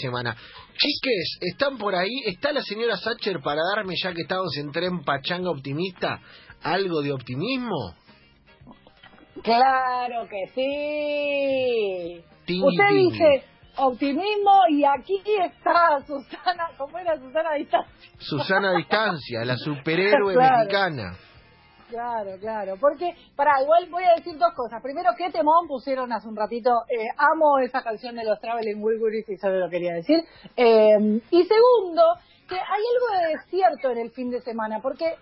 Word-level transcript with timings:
semana. 0.00 0.36
Chiques, 0.76 1.38
¿están 1.40 1.78
por 1.78 1.94
ahí? 1.94 2.10
¿Está 2.26 2.52
la 2.52 2.62
señora 2.62 2.96
Sacher 2.96 3.40
para 3.40 3.60
darme, 3.76 3.94
ya 4.02 4.12
que 4.12 4.22
estamos 4.22 4.56
en 4.56 4.72
tren 4.72 5.04
pachanga 5.04 5.50
optimista, 5.50 6.20
algo 6.62 7.02
de 7.02 7.12
optimismo? 7.12 7.94
Claro 9.42 10.28
que 10.28 10.46
sí. 10.54 12.24
Usted 12.62 12.94
dice 12.96 13.44
optimismo 13.76 14.60
y 14.70 14.84
aquí 14.84 15.22
está 15.40 16.04
Susana, 16.06 16.68
¿cómo 16.76 16.98
era 16.98 17.16
Susana 17.18 17.54
Distancia? 17.54 17.92
Susana 18.18 18.72
Distancia, 18.76 19.44
la 19.44 19.56
superhéroe 19.56 20.34
Claro. 20.40 20.56
mexicana. 20.58 21.16
Claro, 21.90 22.38
claro, 22.40 22.76
porque, 22.80 23.16
para 23.34 23.60
igual 23.62 23.88
voy 23.90 24.04
a 24.04 24.14
decir 24.16 24.38
dos 24.38 24.54
cosas. 24.54 24.80
Primero, 24.80 25.10
¿qué 25.18 25.30
temón 25.30 25.66
pusieron 25.66 26.12
hace 26.12 26.28
un 26.28 26.36
ratito? 26.36 26.70
Eh, 26.88 27.08
amo 27.16 27.58
esa 27.58 27.82
canción 27.82 28.14
de 28.14 28.24
los 28.24 28.40
Traveling 28.40 28.80
Wilburys 28.80 29.28
y 29.28 29.36
solo 29.36 29.58
lo 29.58 29.68
quería 29.68 29.94
decir. 29.94 30.20
Eh, 30.56 31.20
y 31.30 31.42
segundo, 31.42 32.02
que 32.48 32.54
hay 32.54 32.82
algo 32.94 33.20
de 33.20 33.36
desierto 33.36 33.90
en 33.90 33.98
el 33.98 34.10
fin 34.12 34.30
de 34.30 34.40
semana, 34.42 34.78
porque, 34.80 35.16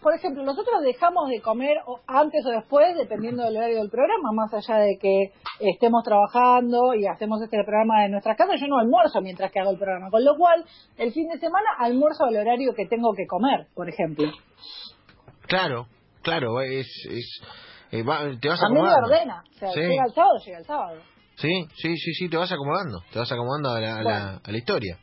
por 0.00 0.14
ejemplo, 0.14 0.42
nosotros 0.42 0.80
dejamos 0.82 1.28
de 1.28 1.42
comer 1.42 1.76
antes 2.06 2.46
o 2.46 2.50
después, 2.50 2.96
dependiendo 2.96 3.44
del 3.44 3.58
horario 3.58 3.78
del 3.78 3.90
programa, 3.90 4.32
más 4.32 4.54
allá 4.54 4.78
de 4.78 4.96
que 4.98 5.32
estemos 5.60 6.02
trabajando 6.02 6.94
y 6.94 7.06
hacemos 7.06 7.42
este 7.42 7.62
programa 7.62 8.04
de 8.04 8.08
nuestra 8.08 8.36
casa, 8.36 8.56
yo 8.56 8.68
no 8.68 8.78
almuerzo 8.78 9.20
mientras 9.20 9.52
que 9.52 9.60
hago 9.60 9.72
el 9.72 9.78
programa, 9.78 10.10
con 10.10 10.24
lo 10.24 10.34
cual, 10.38 10.64
el 10.96 11.12
fin 11.12 11.28
de 11.28 11.38
semana 11.38 11.66
almuerzo 11.78 12.24
al 12.24 12.36
horario 12.36 12.72
que 12.74 12.86
tengo 12.86 13.12
que 13.14 13.26
comer, 13.26 13.66
por 13.74 13.88
ejemplo. 13.88 14.30
Claro, 15.46 15.86
claro, 16.26 16.60
es... 16.60 16.86
es 17.10 17.40
eh, 17.92 18.02
va- 18.02 18.28
te 18.40 18.48
vas 18.48 18.60
A 18.62 18.66
acomodando. 18.66 19.06
ordena. 19.06 19.44
O 19.54 19.58
sea, 19.58 19.70
Sí. 19.70 19.80
llega 19.80 20.04
el 20.06 20.12
sábado, 20.12 20.34
llega 20.44 20.58
el 20.58 20.64
sábado. 20.66 20.98
Sí, 21.36 21.66
sí, 21.76 21.96
sí, 21.96 22.12
sí, 22.14 22.28
te 22.28 22.36
vas 22.36 22.50
acomodando, 22.50 22.98
te 23.12 23.18
vas 23.18 23.30
acomodando 23.30 23.70
a 23.70 23.80
la, 23.80 23.96
a 23.98 24.02
la, 24.02 24.40
a 24.44 24.50
la 24.50 24.58
historia. 24.58 24.98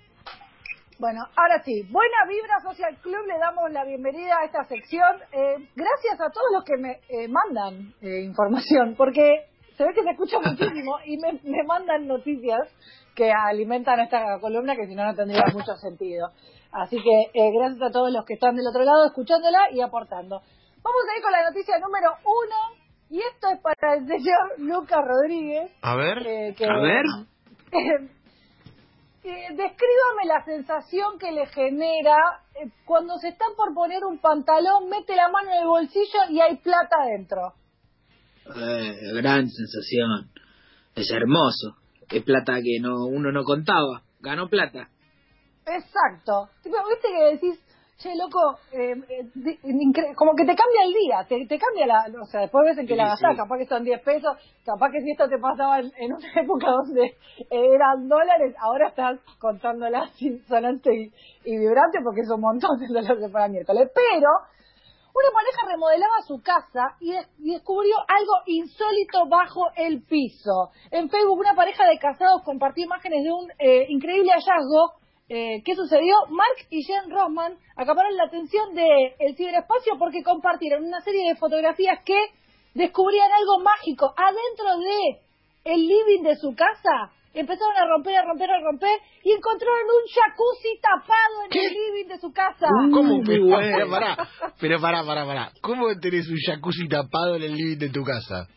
Bueno, 1.00 1.22
ahora 1.36 1.62
sí, 1.64 1.84
Buena 1.90 2.18
Vibra 2.30 2.60
Social 2.62 2.98
Club, 3.02 3.26
le 3.28 3.38
damos 3.40 3.72
la 3.72 3.84
bienvenida 3.86 4.36
a 4.42 4.46
esta 4.46 4.64
sección. 4.66 5.08
Eh, 5.32 5.56
gracias 5.76 6.20
a 6.20 6.30
todos 6.32 6.48
los 6.54 6.64
que 6.64 6.78
me 6.78 6.92
eh, 7.10 7.28
mandan 7.30 7.94
eh, 8.02 8.22
información, 8.24 8.96
porque 8.98 9.46
se 9.78 9.84
ve 9.84 9.94
que 9.94 10.04
se 10.04 10.12
escucha 10.12 10.38
muchísimo 10.44 10.98
y 11.06 11.18
me, 11.18 11.34
me 11.44 11.64
mandan 11.66 12.08
noticias 12.08 12.68
que 13.16 13.32
alimentan 13.32 14.00
esta 14.02 14.40
columna 14.40 14.76
que 14.76 14.88
si 14.88 14.96
no 14.96 15.06
no 15.06 15.16
tendría 15.16 15.44
mucho 15.54 15.74
sentido. 15.82 16.28
Así 16.72 16.98
que 16.98 17.22
eh, 17.40 17.52
gracias 17.58 17.82
a 17.82 17.92
todos 17.92 18.12
los 18.12 18.26
que 18.26 18.34
están 18.34 18.56
del 18.56 18.68
otro 18.68 18.84
lado 18.84 19.06
escuchándola 19.06 19.72
y 19.72 19.82
aportando. 19.82 20.42
Vamos 20.84 21.02
a 21.12 21.18
ir 21.18 21.24
con 21.24 21.32
la 21.32 21.50
noticia 21.50 21.80
número 21.80 22.12
uno 22.26 22.84
y 23.10 23.20
esto 23.20 23.48
es 23.54 23.60
para 23.62 23.96
el 23.96 24.08
señor 24.08 24.60
Lucas 24.60 25.00
Rodríguez. 25.06 25.72
A 25.82 25.96
ver, 25.96 26.18
eh, 26.28 26.56
que- 26.58 26.66
A 26.66 26.78
ver. 26.78 27.06
Eh, 29.26 29.48
descríbame 29.52 30.26
la 30.26 30.44
sensación 30.44 31.18
que 31.18 31.32
le 31.32 31.46
genera 31.46 32.18
eh, 32.56 32.70
cuando 32.84 33.18
se 33.20 33.30
están 33.30 33.56
por 33.56 33.74
poner 33.74 34.04
un 34.04 34.20
pantalón, 34.20 34.90
mete 34.90 35.16
la 35.16 35.30
mano 35.30 35.50
en 35.50 35.62
el 35.62 35.68
bolsillo 35.68 36.20
y 36.30 36.42
hay 36.42 36.58
plata 36.58 36.98
adentro. 37.02 37.54
Eh, 38.54 39.14
gran 39.14 39.48
sensación. 39.50 40.30
Es 40.94 41.10
hermoso. 41.10 41.78
Es 42.12 42.22
plata 42.26 42.56
que 42.62 42.82
no 42.82 43.06
uno 43.06 43.32
no 43.32 43.46
contaba. 43.46 44.02
Ganó 44.20 44.50
plata. 44.50 44.90
Exacto. 45.68 46.50
Tipo, 46.62 46.76
Viste 46.90 47.08
que 47.08 47.24
decís, 47.36 47.64
che, 47.98 48.16
loco, 48.16 48.58
eh, 48.72 48.96
eh, 49.10 50.16
como 50.16 50.34
que 50.36 50.44
te 50.46 50.56
cambia 50.56 50.84
el 50.86 50.94
día, 50.94 51.26
te, 51.28 51.46
te 51.48 51.58
cambia 51.60 51.86
la. 51.88 52.22
O 52.22 52.26
sea, 52.26 52.42
después 52.42 52.66
ves 52.66 52.78
en 52.78 52.88
que 52.88 52.94
Sí, 52.94 52.98
la 52.98 53.08
gastás, 53.10 53.32
sí. 53.32 53.38
capaz 53.38 53.58
que 53.58 53.66
son 53.66 53.84
10 53.84 54.02
pesos, 54.02 54.38
capaz 54.66 54.92
que 54.92 55.02
si 55.02 55.12
esto 55.12 55.28
te 55.30 55.38
pasaba 55.38 55.80
en, 55.80 55.92
en 55.98 56.14
una 56.14 56.34
época 56.42 56.68
donde 56.72 57.16
eran 57.50 58.08
dólares, 58.10 58.56
ahora 58.60 58.90
estás 58.90 59.20
contándola 59.40 60.08
sin 60.16 60.44
sonante 60.46 60.90
y, 60.94 61.12
y 61.46 61.58
vibrante 61.58 62.00
porque 62.04 62.22
es 62.22 62.30
un 62.30 62.42
montón 62.42 62.78
de 62.80 62.88
dólares 62.88 63.30
para 63.32 63.48
miércoles. 63.48 63.90
Pero. 63.94 64.30
Una 65.16 65.30
pareja 65.32 65.72
remodelaba 65.72 66.22
su 66.26 66.42
casa 66.42 66.96
y, 67.00 67.12
des- 67.12 67.30
y 67.38 67.52
descubrió 67.54 67.94
algo 68.08 68.34
insólito 68.48 69.28
bajo 69.30 69.68
el 69.76 70.02
piso. 70.02 70.72
En 70.90 71.08
Facebook 71.08 71.38
una 71.38 71.54
pareja 71.54 71.86
de 71.86 72.00
casados 72.00 72.42
compartió 72.44 72.84
imágenes 72.86 73.24
de 73.24 73.32
un 73.32 73.48
eh, 73.60 73.86
increíble 73.90 74.32
hallazgo. 74.32 75.03
Eh, 75.30 75.62
¿Qué 75.64 75.76
sucedió? 75.76 76.16
Mark 76.30 76.68
y 76.70 76.84
Jen 76.84 77.10
Rossman 77.10 77.54
acapararon 77.78 78.18
la 78.18 78.26
atención 78.26 78.76
del 78.76 79.36
ciberespacio 79.38 79.94
porque 79.98 80.22
compartieron 80.22 80.84
una 80.84 81.00
serie 81.02 81.30
de 81.30 81.36
fotografías 81.36 82.00
que 82.06 82.18
descubrían 82.74 83.32
algo 83.32 83.64
mágico 83.64 84.14
adentro 84.18 84.80
de 84.80 85.22
el 85.64 85.88
living 85.88 86.24
de 86.24 86.36
su 86.36 86.54
casa. 86.54 87.12
Empezaron 87.34 87.76
a 87.78 87.88
romper, 87.88 88.16
a 88.18 88.26
romper, 88.26 88.52
a 88.52 88.60
romper 88.60 89.00
y 89.24 89.32
encontraron 89.32 89.86
un 89.86 90.08
jacuzzi 90.14 90.80
tapado 90.80 91.44
en 91.46 91.50
¿Qué? 91.50 91.66
el 91.66 91.74
living 91.74 92.08
de 92.10 92.20
su 92.20 92.32
casa. 92.32 92.68
¿Cómo 92.94 93.24
que? 93.24 93.40
bueno. 93.40 93.90
pará, 93.90 94.18
pero 94.60 94.80
pará, 94.80 95.04
pará, 95.04 95.26
pará. 95.26 95.52
¿Cómo 95.62 95.88
tenés 96.00 96.28
un 96.30 96.38
jacuzzi 96.46 96.88
tapado 96.88 97.38
en 97.38 97.44
el 97.44 97.56
living 97.56 97.78
de 97.78 97.90
tu 97.90 98.04
casa? 98.04 98.48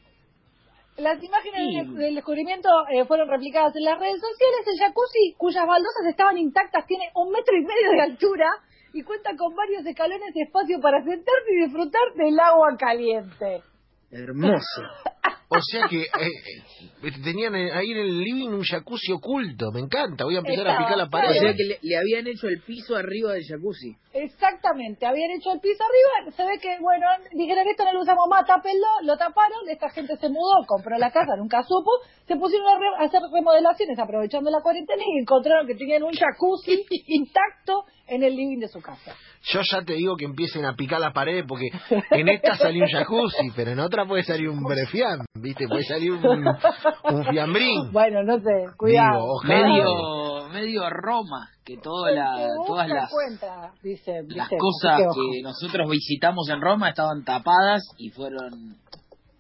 Las 0.98 1.22
imágenes 1.22 1.60
Sí. 1.86 1.94
del, 1.94 2.14
descubrimiento 2.14 2.68
eh, 2.90 3.04
fueron 3.04 3.28
replicadas 3.28 3.74
en 3.76 3.84
las 3.84 3.98
redes 4.00 4.20
sociales. 4.20 4.66
El 4.66 4.78
jacuzzi, 4.78 5.34
cuyas 5.36 5.66
baldosas 5.66 6.06
estaban 6.08 6.38
intactas, 6.38 6.86
tiene 6.86 7.10
un 7.14 7.30
metro 7.30 7.54
y 7.56 7.62
medio 7.62 7.90
de 7.92 8.02
altura 8.02 8.48
y 8.94 9.02
cuenta 9.02 9.36
con 9.36 9.54
varios 9.54 9.84
escalones 9.84 10.32
de 10.32 10.42
espacio 10.42 10.80
para 10.80 10.98
sentarse 11.04 11.52
y 11.52 11.64
disfrutar 11.64 12.02
del 12.14 12.40
agua 12.40 12.76
caliente. 12.78 13.62
Hermoso. 14.10 14.82
O 15.48 15.58
sea 15.60 15.86
que 15.88 16.02
eh, 16.02 16.08
eh, 17.04 17.12
tenían 17.22 17.54
eh, 17.54 17.70
ahí 17.72 17.92
en 17.92 17.98
el 17.98 18.18
living 18.20 18.48
un 18.48 18.62
jacuzzi 18.64 19.12
oculto. 19.12 19.70
Me 19.72 19.80
encanta. 19.80 20.24
Voy 20.24 20.34
a 20.34 20.38
empezar 20.38 20.66
a 20.66 20.78
picar 20.78 20.96
la 20.98 21.04
O 21.04 21.10
pared. 21.10 21.38
sea 21.38 21.54
que 21.54 21.62
le, 21.64 21.78
le 21.82 21.96
habían 21.96 22.26
hecho 22.26 22.48
el 22.48 22.60
piso 22.62 22.96
arriba 22.96 23.32
del 23.32 23.44
jacuzzi. 23.48 23.94
Exactamente, 24.12 25.04
habían 25.06 25.30
hecho 25.32 25.52
el 25.52 25.60
piso 25.60 25.82
arriba, 25.84 26.34
se 26.34 26.42
ve 26.44 26.58
que, 26.58 26.78
bueno, 26.80 27.04
dijeron 27.32 27.68
esto 27.68 27.84
no 27.84 27.92
lo 27.92 28.00
usamos 28.00 28.26
más, 28.30 28.46
tápenlo, 28.46 28.86
lo 29.02 29.16
taparon, 29.18 29.68
esta 29.68 29.90
gente 29.90 30.16
se 30.16 30.28
mudó, 30.30 30.64
compró 30.66 30.96
la 30.98 31.10
casa, 31.10 31.36
nunca 31.36 31.62
supo, 31.62 31.90
se 32.26 32.34
pusieron 32.36 32.66
a, 32.66 32.78
re- 32.78 32.96
a 33.04 33.06
hacer 33.06 33.20
remodelaciones 33.30 33.98
aprovechando 33.98 34.50
la 34.50 34.62
cuarentena 34.62 35.02
y 35.06 35.20
encontraron 35.20 35.66
que 35.66 35.74
tenían 35.74 36.02
un 36.02 36.12
jacuzzi 36.14 36.82
intacto 37.08 37.84
en 38.08 38.22
el 38.22 38.34
living 38.34 38.58
de 38.60 38.68
su 38.68 38.80
casa. 38.80 39.14
Yo 39.52 39.60
ya 39.70 39.82
te 39.84 39.92
digo 39.94 40.16
que 40.16 40.24
empiecen 40.24 40.64
a 40.64 40.74
picar 40.74 41.00
la 41.00 41.12
pared 41.12 41.44
porque 41.46 41.68
en 42.12 42.28
esta 42.28 42.56
salió 42.56 42.84
un 42.84 42.90
jacuzzi, 42.90 43.50
pero 43.54 43.72
en 43.72 43.80
otra 43.80 44.06
puede 44.06 44.22
salir 44.24 44.48
un 44.48 44.62
brefiam, 44.62 45.26
¿viste? 45.40 45.66
Puede 45.68 45.84
salir 45.84 46.12
un, 46.12 46.24
un 46.24 47.24
fiambrín. 47.24 47.80
Bueno, 47.92 48.22
no 48.22 48.38
sé, 48.38 48.66
cuidado. 48.76 49.40
Digo, 49.42 49.42
medio 49.44 50.26
medio 50.52 50.88
Roma 50.90 51.50
que 51.64 51.76
toda 51.78 52.12
la, 52.12 52.48
todas 52.66 52.88
las 52.88 53.10
dice, 53.82 54.22
las 54.28 54.48
dice, 54.48 54.56
cosas 54.58 55.00
que 55.00 55.42
nosotros 55.42 55.90
visitamos 55.90 56.48
en 56.48 56.60
Roma 56.60 56.90
estaban 56.90 57.24
tapadas 57.24 57.82
y 57.98 58.10
fueron 58.10 58.76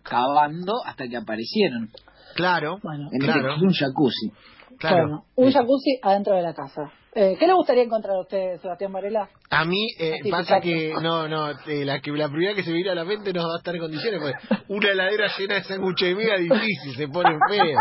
cavando 0.02 0.72
hasta 0.84 1.06
que 1.08 1.16
aparecieron 1.16 1.90
Claro, 2.34 2.78
Bueno, 2.82 3.08
en 3.12 3.20
claro, 3.20 3.54
un 3.56 3.72
jacuzzi 3.72 4.30
claro. 4.78 4.96
Bueno, 4.96 5.24
un 5.36 5.52
jacuzzi 5.52 5.98
adentro 6.02 6.34
de 6.34 6.42
la 6.42 6.52
casa. 6.52 6.92
Eh, 7.18 7.34
¿Qué 7.38 7.46
le 7.46 7.54
gustaría 7.54 7.82
encontrar 7.82 8.14
a 8.14 8.20
usted, 8.20 8.60
Sebastián 8.60 8.92
Varela? 8.92 9.30
A 9.48 9.64
mí 9.64 9.88
eh, 9.98 10.18
Así, 10.20 10.30
pasa 10.30 10.60
que 10.60 10.92
no, 11.00 11.26
no, 11.26 11.48
eh, 11.66 11.82
la 11.86 12.00
que 12.00 12.10
la 12.12 12.28
primera 12.28 12.54
que 12.54 12.62
se 12.62 12.68
me 12.68 12.76
viene 12.76 12.90
a 12.90 12.94
la 12.94 13.06
mente 13.06 13.32
no 13.32 13.40
va 13.40 13.54
a 13.54 13.56
estar 13.56 13.74
en 13.74 13.80
condiciones, 13.80 14.20
porque 14.20 14.36
una 14.68 14.90
heladera 14.90 15.30
llena 15.38 15.54
de 15.54 15.62
sándwiches 15.64 16.10
de 16.10 16.14
miga 16.14 16.36
difícil, 16.36 16.94
se 16.94 17.08
pone 17.08 17.38
feo. 17.48 17.78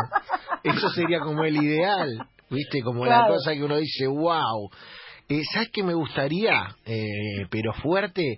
Eso 0.63 0.89
sería 0.91 1.19
como 1.19 1.43
el 1.43 1.57
ideal, 1.57 2.17
¿viste? 2.49 2.81
Como 2.81 3.05
la 3.05 3.27
cosa 3.27 3.53
que 3.53 3.61
uno 3.61 3.75
dice, 3.75 4.07
wow. 4.07 4.69
Eh, 5.27 5.41
¿Sabes 5.51 5.69
qué 5.73 5.83
me 5.83 5.95
gustaría, 5.95 6.73
eh, 6.85 7.45
pero 7.49 7.73
fuerte? 7.73 8.37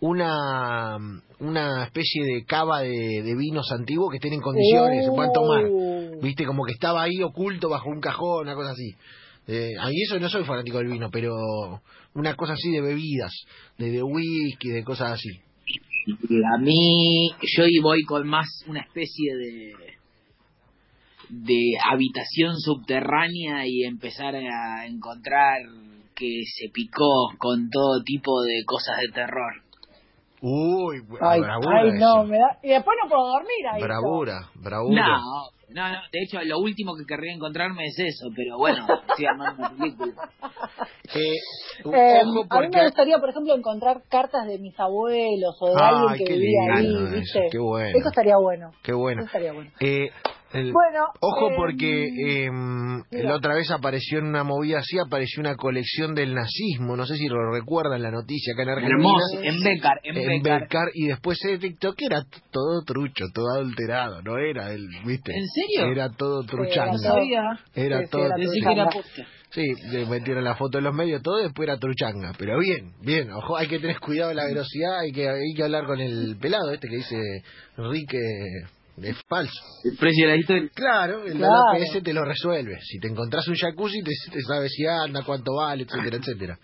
Una, 0.00 0.96
una 1.38 1.84
especie 1.84 2.24
de 2.24 2.44
cava 2.44 2.80
de, 2.80 3.22
de 3.22 3.36
vinos 3.36 3.70
antiguos 3.70 4.10
que 4.10 4.16
estén 4.16 4.32
en 4.32 4.40
condiciones, 4.40 5.04
se 5.04 5.12
puedan 5.12 5.32
tomar. 5.32 5.64
Uh. 5.70 6.20
¿Viste? 6.20 6.44
Como 6.44 6.64
que 6.64 6.72
estaba 6.72 7.02
ahí 7.02 7.22
oculto 7.22 7.68
bajo 7.68 7.88
un 7.88 8.00
cajón, 8.00 8.48
una 8.48 8.56
cosa 8.56 8.72
así. 8.72 8.96
Eh, 9.46 9.72
a 9.78 9.88
mí 9.88 10.02
eso 10.02 10.18
no 10.20 10.28
soy 10.28 10.44
fanático 10.44 10.78
del 10.78 10.88
vino, 10.88 11.10
pero 11.10 11.34
una 12.14 12.34
cosa 12.34 12.52
así 12.52 12.70
de 12.70 12.80
bebidas, 12.80 13.32
de, 13.78 14.02
whisky, 14.02 14.68
de 14.68 14.84
cosas 14.84 15.12
así. 15.12 15.40
A 16.54 16.58
mí 16.58 17.30
yo 17.56 17.64
voy 17.82 18.02
con 18.02 18.26
más 18.26 18.46
una 18.66 18.80
especie 18.80 19.36
de 19.36 19.92
de 21.32 21.78
habitación 21.90 22.58
subterránea 22.58 23.66
y 23.66 23.84
empezar 23.84 24.34
a 24.36 24.86
encontrar 24.86 25.62
que 26.14 26.42
se 26.44 26.68
picó 26.68 27.30
con 27.38 27.70
todo 27.70 28.02
tipo 28.04 28.42
de 28.42 28.64
cosas 28.66 28.98
de 29.00 29.12
terror. 29.14 29.62
Uy, 30.44 30.96
Ay, 31.20 31.40
bravura. 31.40 31.80
ay, 31.82 31.92
no, 31.92 32.22
eso. 32.22 32.24
me 32.24 32.36
da... 32.38 32.58
Y 32.62 32.68
después 32.70 32.96
no 33.02 33.08
puedo 33.08 33.26
dormir 33.28 33.66
ahí. 33.72 33.80
Bravura, 33.82 34.50
bravura. 34.56 35.06
No, 35.06 35.50
no, 35.68 35.88
no, 35.88 35.98
de 36.12 36.18
hecho 36.22 36.38
lo 36.42 36.58
último 36.58 36.94
que 36.96 37.04
querría 37.06 37.32
encontrarme 37.32 37.86
es 37.86 37.98
eso, 37.98 38.26
pero 38.34 38.58
bueno, 38.58 38.84
estoy 39.08 39.24
armando 39.26 39.58
una 39.60 39.70
película. 39.70 40.12
Eh, 41.14 41.34
Eh, 41.84 42.20
a 42.50 42.60
mí 42.60 42.68
me 42.72 42.82
gustaría, 42.84 43.18
por 43.18 43.30
ejemplo, 43.30 43.54
encontrar 43.54 44.02
cartas 44.08 44.46
de 44.46 44.58
mis 44.58 44.78
abuelos 44.78 45.56
o 45.60 45.68
de 45.68 45.74
Ay, 45.80 45.94
alguien 46.08 46.26
que 46.28 46.34
vivía 46.34 46.60
ahí, 46.76 46.86
eso, 46.94 47.10
¿viste? 47.14 47.48
qué 47.50 47.58
bueno. 47.58 47.98
Eso 47.98 48.08
estaría 48.08 48.36
bueno. 48.36 48.70
Qué 48.82 48.92
bueno. 48.92 49.20
Eso 49.22 49.26
estaría 49.26 49.52
bueno. 49.52 49.70
Eh, 49.80 50.10
El- 50.52 50.72
Bueno, 50.72 51.06
Ojo 51.20 51.50
eh, 51.50 51.54
porque 51.56 52.04
eh, 52.44 52.50
mira. 52.50 53.30
la 53.30 53.36
otra 53.36 53.54
vez 53.54 53.70
apareció 53.70 54.18
en 54.18 54.26
una 54.26 54.44
movida 54.44 54.78
así, 54.80 54.98
apareció 54.98 55.40
una 55.40 55.56
colección 55.56 56.14
del 56.14 56.34
nazismo, 56.34 56.94
no 56.96 57.06
sé 57.06 57.16
si 57.16 57.26
lo 57.26 57.50
recuerdan 57.52 58.02
la 58.02 58.10
noticia 58.10 58.52
acá 58.52 58.62
en 58.64 58.68
Argentina. 58.68 58.98
Hermoso, 58.98 59.40
en 59.42 59.62
Becar, 59.62 60.00
en, 60.04 60.16
en 60.18 60.42
Becar. 60.42 60.60
Becar, 60.62 60.88
y 60.94 61.06
después 61.06 61.38
de 61.40 61.58
TikTok 61.58 61.94
era 62.02 62.22
t- 62.22 62.38
todo 62.50 62.82
trucho, 62.84 63.24
todo 63.32 63.46
adulterado, 63.56 64.20
no 64.22 64.36
era 64.38 64.72
el, 64.72 64.86
¿viste? 65.06 65.32
¿En 65.32 65.46
serio? 65.48 65.90
Era 65.92 66.10
todo 66.10 66.42
era 66.42 66.50
truchanga. 66.50 66.92
No 66.92 66.98
sabía. 66.98 67.42
Era 67.74 67.98
Sí, 68.00 68.04
sí, 68.04 68.10
todo 68.10 68.26
era 68.26 68.36
que 68.36 68.72
era 68.72 68.84
posta. 68.90 69.26
Sí, 69.50 69.66
le 69.90 70.06
metieron 70.06 70.44
la 70.44 70.54
foto 70.56 70.78
en 70.78 70.84
los 70.84 70.94
medios, 70.94 71.22
todo, 71.22 71.40
y 71.40 71.44
después 71.44 71.68
era 71.68 71.78
truchanga. 71.78 72.32
Pero 72.38 72.58
bien, 72.58 72.92
bien, 73.02 73.30
ojo, 73.32 73.56
hay 73.56 73.68
que 73.68 73.78
tener 73.78 73.98
cuidado 74.00 74.30
de 74.30 74.34
la 74.36 74.44
velocidad, 74.46 75.00
hay 75.00 75.12
que, 75.12 75.28
hay 75.28 75.54
que 75.54 75.62
hablar 75.62 75.84
con 75.86 76.00
el 76.00 76.36
pelado 76.40 76.72
este 76.72 76.88
que 76.88 76.96
dice 76.96 77.16
Enrique 77.76 78.18
es 79.00 79.16
falso. 79.28 79.60
El 79.84 79.96
precio 79.96 80.26
de 80.28 80.32
la 80.34 80.38
historia. 80.40 80.70
Claro, 80.74 81.24
el 81.24 81.36
Claro. 81.38 81.52
APS 81.74 82.02
te 82.02 82.12
lo 82.12 82.24
resuelve. 82.24 82.78
Si 82.82 82.98
te 82.98 83.08
encontrás 83.08 83.46
un 83.48 83.54
jacuzzi, 83.56 84.02
te, 84.02 84.12
te 84.30 84.40
sabe 84.42 84.68
si 84.68 84.86
anda, 84.86 85.22
cuánto 85.24 85.54
vale, 85.54 85.84
etcétera, 85.84 86.16
etcétera. 86.20 86.58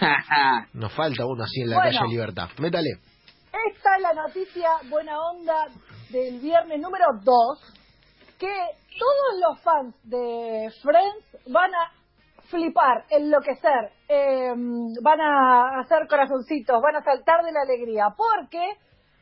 Nos 0.74 0.92
falta 0.92 1.24
uno 1.26 1.44
así 1.44 1.60
en 1.62 1.70
la 1.70 1.76
Bueno. 1.76 1.98
calle 1.98 2.10
Libertad. 2.10 2.48
Métale. 2.58 2.90
Esta 3.70 3.96
es 3.96 4.02
la 4.02 4.12
noticia 4.14 4.68
buena 4.88 5.18
onda 5.20 5.66
del 6.10 6.40
viernes 6.40 6.80
número 6.80 7.04
2, 7.22 7.58
que 8.38 8.54
todos 8.98 9.40
los 9.40 9.60
fans 9.62 9.94
de 10.04 10.68
Friends 10.82 11.52
van 11.52 11.70
a 11.74 11.92
flipar, 12.48 13.04
enloquecer, 13.10 13.90
eh, 14.08 14.52
van 15.02 15.20
a 15.20 15.80
hacer 15.80 16.06
corazoncitos, 16.08 16.80
van 16.82 16.96
a 16.96 17.02
saltar 17.04 17.42
de 17.44 17.52
la 17.52 17.60
alegría, 17.62 18.06
porque 18.16 18.62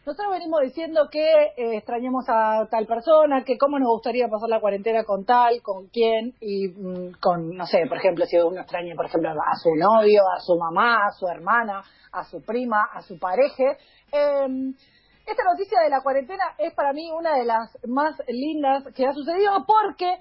nosotros 0.06 0.32
venimos 0.32 0.61
diciendo 0.62 1.08
que 1.11 1.20
eh, 1.56 1.76
extrañamos 1.76 2.25
a 2.29 2.67
tal 2.70 2.87
persona, 2.87 3.44
que 3.44 3.58
cómo 3.58 3.79
nos 3.79 3.91
gustaría 3.91 4.29
pasar 4.29 4.49
la 4.49 4.61
cuarentena 4.61 5.05
con 5.05 5.26
tal, 5.26 5.61
con 5.62 5.88
quién, 5.88 6.35
y 6.41 6.69
mm, 6.69 7.20
con, 7.20 7.50
no 7.55 7.67
sé, 7.67 7.85
por 7.87 7.99
ejemplo, 7.99 8.25
si 8.25 8.38
uno 8.38 8.62
extraña, 8.62 8.94
por 8.97 9.06
ejemplo, 9.06 9.31
a 9.31 9.56
su 9.56 9.75
novio, 9.75 10.23
a 10.35 10.41
su 10.41 10.56
mamá, 10.56 11.06
a 11.06 11.12
su 11.12 11.29
hermana, 11.29 11.82
a 12.12 12.25
su 12.25 12.43
prima, 12.43 12.88
a 12.94 13.02
su 13.02 13.19
pareja. 13.19 13.76
Eh, 14.12 14.73
esta 15.26 15.44
noticia 15.44 15.81
de 15.82 15.91
la 15.91 16.02
cuarentena 16.02 16.44
es 16.58 16.73
para 16.75 16.93
mí 16.93 17.11
una 17.12 17.37
de 17.37 17.44
las 17.44 17.76
más 17.87 18.17
lindas 18.26 18.85
que 18.94 19.06
ha 19.06 19.12
sucedido 19.12 19.64
porque 19.67 20.19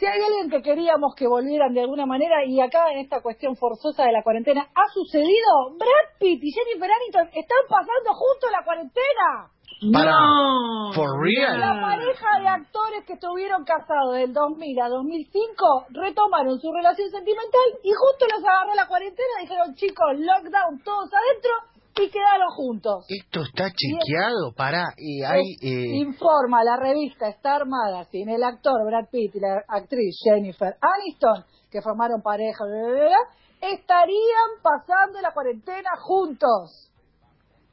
si 0.00 0.06
hay 0.06 0.18
alguien 0.22 0.48
que 0.48 0.62
queríamos 0.62 1.14
que 1.14 1.28
volvieran 1.28 1.74
de 1.74 1.82
alguna 1.82 2.06
manera 2.06 2.42
y 2.46 2.58
acá 2.58 2.90
en 2.90 3.00
esta 3.00 3.20
cuestión 3.20 3.54
forzosa 3.54 4.04
de 4.04 4.12
la 4.12 4.22
cuarentena 4.22 4.66
ha 4.74 4.88
sucedido, 4.94 5.76
Brad 5.76 6.16
Pitt 6.18 6.40
y 6.42 6.50
Jennifer 6.50 6.90
Aniston 6.90 7.28
están 7.36 7.62
pasando 7.68 8.14
juntos 8.16 8.50
la 8.50 8.64
cuarentena. 8.64 9.52
Para, 9.92 10.10
No. 10.10 10.92
for 10.94 11.20
real. 11.20 11.60
La 11.60 11.80
pareja 11.80 12.40
de 12.40 12.48
actores 12.48 13.04
que 13.06 13.12
estuvieron 13.12 13.64
casados 13.64 14.14
del 14.14 14.32
2000 14.32 14.80
a 14.80 14.88
2005 14.88 15.86
retomaron 15.90 16.58
su 16.58 16.72
relación 16.72 17.10
sentimental 17.10 17.68
y 17.84 17.92
justo 17.92 18.24
los 18.32 18.42
agarró 18.42 18.74
la 18.74 18.88
cuarentena, 18.88 19.40
dijeron 19.40 19.74
chicos, 19.74 20.16
lockdown, 20.16 20.82
todos 20.82 21.10
adentro 21.12 21.52
y 21.96 22.08
quedaron 22.08 22.48
juntos. 22.54 23.04
Esto 23.08 23.42
está 23.42 23.70
chequeado, 23.70 24.52
pará, 24.56 24.94
y 24.96 25.22
hay... 25.22 25.42
eh, 25.62 25.96
Informa 25.96 26.62
la 26.64 26.76
revista 26.76 27.28
Star 27.28 27.62
Magazine, 27.66 28.34
el 28.34 28.42
actor 28.44 28.84
Brad 28.86 29.08
Pitt 29.10 29.34
y 29.34 29.40
la 29.40 29.62
actriz 29.68 30.16
Jennifer 30.24 30.76
Aniston, 30.80 31.44
que 31.70 31.82
formaron 31.82 32.22
pareja, 32.22 32.64
bla, 32.64 32.88
bla, 32.88 33.04
bla, 33.06 33.68
estarían 33.72 34.50
pasando 34.62 35.20
la 35.20 35.32
cuarentena 35.32 35.90
juntos. 36.00 36.90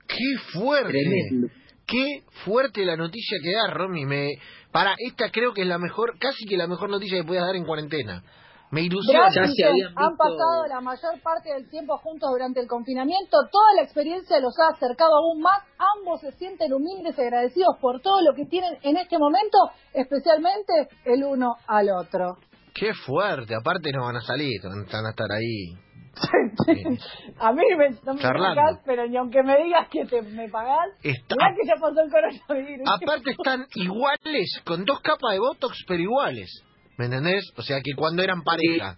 ¡Qué 0.08 0.38
fuerte! 0.54 0.90
Tremendo. 0.92 1.48
Qué 1.86 2.24
fuerte 2.44 2.84
la 2.86 2.98
noticia 2.98 3.38
que 3.42 3.54
da, 3.54 3.74
Romy. 3.74 4.06
Me... 4.06 4.32
Para, 4.72 4.96
esta 4.98 5.32
creo 5.32 5.54
que 5.54 5.62
es 5.62 5.68
la 5.68 5.78
mejor, 5.78 6.20
casi 6.20 6.46
que 6.46 6.58
la 6.58 6.68
mejor 6.68 6.90
noticia 6.90 7.18
que 7.20 7.28
puedas 7.28 7.46
dar 7.46 7.56
en 7.56 7.66
cuarentena. 7.66 8.24
Me 8.72 8.82
ilusiona. 8.82 9.30
Brad 9.30 9.34
Ya 9.34 9.48
se 9.48 9.66
han 9.96 10.18
pasado 10.18 10.68
la 10.68 10.82
mayor 10.82 11.22
parte 11.22 11.54
del 11.54 11.70
tiempo 11.70 11.98
juntos 12.00 12.30
durante 12.32 12.60
el 12.60 12.68
confinamiento. 12.68 13.38
Toda 13.52 13.74
la 13.76 13.84
experiencia 13.84 14.40
los 14.40 14.54
ha 14.60 14.74
acercado 14.76 15.12
aún 15.16 15.42
más. 15.42 15.64
Ambos 15.98 16.20
se 16.22 16.32
sienten 16.34 16.74
humildes 16.74 17.18
y 17.18 17.22
agradecidos 17.22 17.78
por 17.80 18.02
todo 18.02 18.22
lo 18.22 18.34
que 18.36 18.46
tienen 18.46 18.78
en 18.84 18.98
este 18.98 19.18
momento, 19.18 19.58
especialmente 19.94 20.90
el 21.06 21.24
uno 21.24 21.56
al 21.68 21.88
otro. 21.90 22.36
Qué 22.74 22.94
fuerte. 22.94 23.56
Aparte 23.56 23.92
no 23.92 24.04
van 24.06 24.18
a 24.18 24.22
salir, 24.22 24.62
van 24.62 25.06
a 25.06 25.10
estar 25.10 25.32
ahí. 25.32 25.74
A 27.40 27.52
mí 27.54 27.62
me, 27.78 27.90
no 28.04 28.14
me 28.16 28.20
Charlando. 28.22 28.56
pagás, 28.62 28.82
pero 28.86 29.08
ni 29.08 29.18
aunque 29.18 29.44
me 29.44 29.56
digas 29.64 29.88
que 29.90 30.06
te, 30.06 30.22
me 30.24 30.50
pagás, 30.50 30.90
Está- 31.04 31.36
que 31.56 31.68
ya 31.68 31.76
pasó 31.80 32.02
el 32.02 32.10
coronavirus. 32.12 32.88
Aparte 33.02 33.32
están 33.32 33.66
iguales, 33.76 34.62
con 34.66 34.84
dos 34.86 35.00
capas 35.02 35.34
de 35.34 35.40
Botox, 35.40 35.78
pero 35.88 36.02
iguales. 36.02 36.64
¿Me 36.98 37.06
entendés? 37.06 37.46
O 37.56 37.62
sea 37.62 37.82
que 37.82 37.94
cuando 37.96 38.24
eran 38.24 38.44
pareja. 38.44 38.98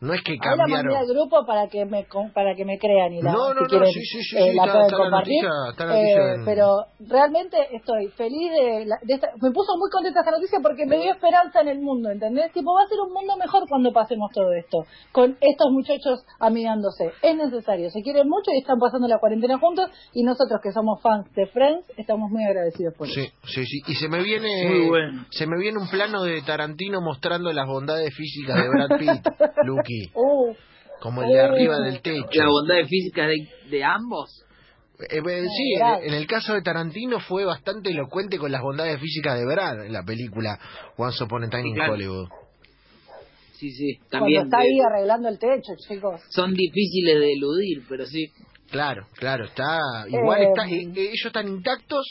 No 0.00 0.14
es 0.14 0.22
que 0.22 0.32
Ahora 0.40 0.56
mandé 0.66 0.74
cambiaron. 0.74 0.96
al 0.96 1.06
grupo 1.14 1.44
para 1.46 1.68
que 1.68 1.84
me 1.84 2.06
para 2.34 2.54
que 2.54 2.64
me 2.64 2.78
crean 2.78 3.12
y 3.12 3.20
la, 3.22 3.32
No, 3.32 3.52
no, 3.52 3.54
si 3.54 3.60
no, 3.62 3.68
quieren, 3.68 3.92
sí, 3.92 4.00
sí, 4.04 4.22
sí, 4.22 4.36
eh, 4.38 4.50
sí, 4.50 4.56
la 4.56 4.64
está- 4.64 4.72
pueden 4.72 4.86
está 4.86 4.96
la 4.96 5.04
compartir. 5.04 5.42
noticia- 5.44 5.70
está 5.70 5.84
la 5.84 5.92
noticia 5.92 6.20
Eh, 6.20 6.34
en- 6.36 6.44
Pero 6.46 6.66
realmente 7.00 7.56
estoy 7.76 8.08
feliz 8.16 8.50
de, 8.50 8.86
la- 8.86 8.98
de 9.02 9.14
esta, 9.14 9.28
me 9.42 9.50
puso 9.50 9.76
muy 9.76 9.90
contenta 9.90 10.20
esta 10.20 10.32
noticia 10.32 10.58
porque 10.62 10.86
me 10.86 10.96
dio 10.98 11.12
esperanza 11.12 11.60
en 11.60 11.68
el 11.68 11.80
mundo, 11.80 12.10
¿entendés? 12.10 12.50
Tipo, 12.52 12.72
va 12.74 12.82
a 12.84 12.88
ser 12.88 12.98
un 13.00 13.12
mundo 13.12 13.36
mejor 13.36 13.68
cuando 13.68 13.92
pasemos 13.92 14.30
todo 14.32 14.52
esto, 14.52 14.86
con 15.12 15.36
estos 15.40 15.70
muchachos 15.70 16.24
amigándose. 16.38 17.12
Es 17.22 17.36
necesario, 17.36 17.90
se 17.90 18.02
quieren 18.02 18.28
mucho 18.28 18.50
y 18.52 18.58
están 18.60 18.78
pasando 18.78 19.06
la 19.06 19.18
cuarentena 19.18 19.58
juntos 19.58 19.90
y 20.14 20.22
nosotros 20.22 20.60
que 20.62 20.72
somos 20.72 21.00
fans 21.02 21.30
de 21.34 21.46
Friends 21.46 21.84
estamos 21.96 22.30
muy 22.30 22.44
agradecidos 22.44 22.94
por 22.96 23.06
eso. 23.06 23.20
Sí, 23.20 23.28
sí, 23.44 23.64
sí. 23.66 23.78
Y 23.86 23.94
se 23.96 24.08
me 24.08 24.22
viene 24.22 24.48
Muy 24.68 24.88
bueno. 24.88 25.26
se 25.30 25.46
me 25.46 25.58
viene 25.58 25.78
un 25.78 25.88
plano 25.88 26.22
de 26.22 26.40
Tarantino 26.42 27.00
mostrando 27.00 27.52
las 27.52 27.66
bondades 27.66 28.14
físicas 28.14 28.56
de 28.56 28.68
Brad 28.68 28.98
Pitt, 28.98 29.26
Como 31.00 31.22
el 31.22 31.28
de 31.30 31.40
arriba 31.40 31.78
del 31.80 32.00
techo. 32.02 32.26
La 32.34 32.46
bondad 32.48 32.86
física 32.86 33.26
de, 33.26 33.36
de 33.70 33.84
ambos. 33.84 34.44
Eh, 34.98 35.16
eh, 35.24 35.46
sí, 35.48 35.72
en, 35.80 36.08
en 36.08 36.14
el 36.14 36.26
caso 36.26 36.52
de 36.52 36.60
Tarantino 36.60 37.20
fue 37.20 37.44
bastante 37.46 37.90
elocuente 37.90 38.36
con 38.38 38.52
las 38.52 38.60
bondades 38.60 39.00
físicas 39.00 39.38
de 39.38 39.46
Brad 39.46 39.86
en 39.86 39.92
la 39.94 40.02
película 40.02 40.58
Once 40.98 41.24
Upon 41.24 41.44
a 41.44 41.48
Time 41.48 41.62
Sí, 41.62 41.68
in 41.70 41.74
claro. 41.74 41.92
Hollywood. 41.94 42.28
Sí, 43.54 43.70
sí. 43.72 43.96
cuando 43.96 44.10
También 44.10 44.42
está 44.44 44.58
de- 44.58 44.62
ahí 44.64 44.80
arreglando 44.80 45.28
el 45.28 45.38
techo, 45.38 45.72
chicos. 45.88 46.20
son 46.30 46.52
difíciles 46.54 47.18
de 47.18 47.32
eludir, 47.32 47.82
pero 47.88 48.04
sí. 48.06 48.26
Claro, 48.70 49.06
claro, 49.14 49.44
está 49.46 49.78
igual 50.08 50.42
Eh, 50.42 50.48
está 50.48 50.66
eh, 50.68 50.92
ellos 50.94 51.26
están 51.26 51.48
intactos, 51.48 52.06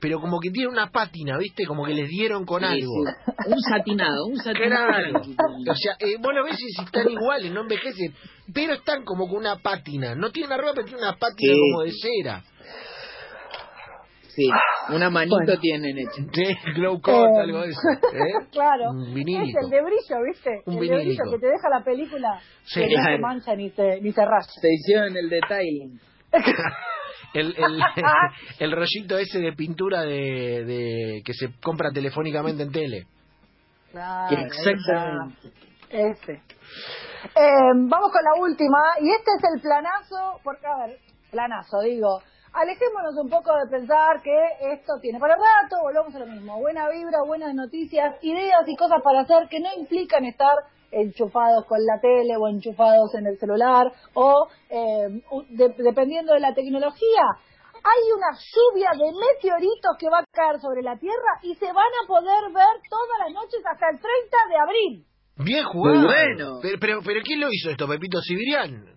pero 0.00 0.20
como 0.20 0.38
que 0.40 0.50
tienen 0.50 0.72
una 0.72 0.90
pátina, 0.90 1.38
¿viste? 1.38 1.64
Como 1.66 1.84
que 1.84 1.94
les 1.94 2.08
dieron 2.08 2.44
con 2.44 2.60
Sí, 2.60 2.66
algo. 2.66 2.92
sí. 3.06 3.52
Un 3.52 3.60
satinado, 3.60 4.26
un 4.26 4.36
satinado. 4.36 4.86
Claro. 4.88 5.20
O 5.70 5.74
sea, 5.74 5.94
eh, 6.00 6.16
vos 6.20 6.34
lo 6.34 6.44
ves 6.44 6.56
y 6.60 6.82
están 6.82 7.08
iguales, 7.10 7.50
no 7.52 7.62
envejecen, 7.62 8.14
pero 8.52 8.74
están 8.74 9.04
como 9.04 9.26
con 9.28 9.38
una 9.38 9.56
pátina. 9.56 10.14
No 10.14 10.30
tienen 10.30 10.52
arruga, 10.52 10.72
pero 10.74 10.86
tienen 10.86 11.04
una 11.04 11.16
pátina 11.16 11.52
Sí. 11.52 11.60
como 11.72 11.82
de 11.82 11.92
cera. 11.92 12.42
Sí, 14.28 14.50
una 14.90 15.08
manito 15.08 15.36
Bueno. 15.36 15.58
tienen 15.60 15.96
hecha. 15.96 16.22
Sí, 16.30 16.72
glow 16.74 17.00
coat, 17.00 17.30
Eh, 17.36 17.40
algo 17.40 17.62
de 17.62 17.68
eso. 17.70 17.80
¿eh? 18.12 18.46
Claro. 18.52 18.90
Un 18.90 19.02
Es 19.18 19.54
el 19.64 19.70
de 19.70 19.80
brillo, 19.82 20.22
¿viste? 20.26 20.50
Un 20.66 20.74
el 20.82 20.88
de 20.90 20.94
brillo 20.96 21.24
que 21.32 21.38
te 21.38 21.46
deja 21.46 21.68
la 21.70 21.82
película 21.82 22.38
Sí. 22.64 22.80
que 22.80 22.96
no 22.96 23.02
se 23.02 23.18
mancha 23.18 23.56
ni 23.56 23.70
se, 23.70 23.98
ni 24.02 24.12
se 24.12 24.22
raya. 24.22 24.46
Se 24.60 24.68
hicieron 24.74 25.16
el 25.16 25.30
detalle. 25.30 25.88
El, 27.40 27.54
el, 27.56 27.80
el 28.58 28.72
rollito 28.72 29.18
ese 29.18 29.40
de 29.40 29.52
pintura 29.52 30.02
de, 30.02 30.64
de 30.64 31.22
que 31.24 31.32
se 31.34 31.52
compra 31.62 31.90
telefónicamente 31.92 32.62
en 32.62 32.72
tele. 32.72 33.06
Claro, 33.92 34.36
Exactamente. 34.36 35.52
Ese. 35.90 36.32
Eh, 36.32 37.72
vamos 37.74 38.10
con 38.12 38.22
la 38.22 38.40
última, 38.40 38.78
y 39.00 39.10
este 39.10 39.30
es 39.36 39.44
el 39.54 39.60
planazo, 39.60 40.40
porque, 40.42 40.66
a 40.66 40.86
ver, 40.86 40.98
planazo, 41.30 41.80
digo, 41.84 42.20
alejémonos 42.56 43.14
un 43.22 43.28
poco 43.28 43.52
de 43.56 43.70
pensar 43.70 44.20
que 44.22 44.34
esto 44.72 44.94
tiene 45.00 45.18
para 45.20 45.34
rato, 45.34 45.76
volvamos 45.82 46.14
a 46.14 46.18
lo 46.20 46.26
mismo, 46.26 46.58
buena 46.58 46.88
vibra, 46.88 47.18
buenas 47.26 47.54
noticias, 47.54 48.16
ideas 48.22 48.62
y 48.66 48.76
cosas 48.76 49.02
para 49.02 49.20
hacer 49.20 49.48
que 49.48 49.60
no 49.60 49.68
implican 49.76 50.24
estar 50.24 50.54
enchufados 50.90 51.66
con 51.66 51.78
la 51.84 52.00
tele 52.00 52.36
o 52.36 52.48
enchufados 52.48 53.14
en 53.14 53.26
el 53.26 53.38
celular 53.38 53.92
o 54.14 54.48
eh, 54.70 55.08
de- 55.50 55.74
dependiendo 55.78 56.32
de 56.32 56.40
la 56.40 56.54
tecnología. 56.54 57.24
Hay 57.74 58.02
una 58.16 58.32
lluvia 58.34 58.90
de 58.98 59.12
meteoritos 59.12 59.96
que 59.98 60.08
va 60.08 60.18
a 60.20 60.24
caer 60.32 60.58
sobre 60.60 60.82
la 60.82 60.96
Tierra 60.98 61.38
y 61.42 61.54
se 61.54 61.66
van 61.66 61.92
a 62.02 62.06
poder 62.08 62.50
ver 62.52 62.80
todas 62.88 63.18
las 63.26 63.32
noches 63.34 63.60
hasta 63.64 63.90
el 63.90 64.00
30 64.00 64.36
de 64.48 64.56
abril. 64.58 65.04
Bien 65.38 65.64
jugado. 65.64 65.96
Muy 65.98 66.06
bueno. 66.06 66.58
Pero, 66.62 66.78
pero, 66.80 67.00
pero 67.04 67.20
¿quién 67.22 67.40
lo 67.40 67.48
hizo 67.50 67.70
esto, 67.70 67.86
Pepito 67.86 68.20
Sibirián? 68.22 68.95